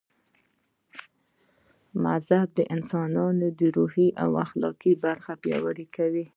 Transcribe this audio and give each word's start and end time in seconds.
مذهب 2.05 2.47
د 2.57 2.59
انسان 2.75 3.09
روحاني 3.77 4.07
او 4.23 4.29
اخلاقي 4.45 4.93
برخه 5.03 5.31
پياوړي 5.43 5.85
کوي 5.95 6.25